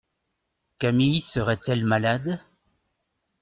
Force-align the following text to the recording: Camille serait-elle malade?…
Camille 0.79 1.21
serait-elle 1.21 1.85
malade?… 1.85 2.41